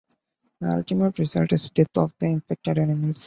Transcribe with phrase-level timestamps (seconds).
[0.59, 3.19] The ultimate result is death of the infected animals.